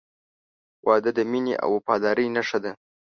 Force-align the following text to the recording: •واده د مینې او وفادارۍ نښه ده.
•واده 0.87 1.11
د 1.17 1.19
مینې 1.31 1.53
او 1.63 1.69
وفادارۍ 1.77 2.27
نښه 2.35 2.59
ده. 2.63 2.71